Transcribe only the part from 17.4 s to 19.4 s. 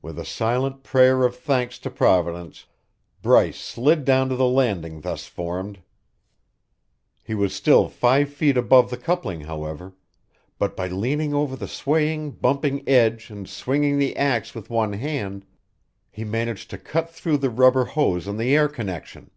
rubber hose on the air connection.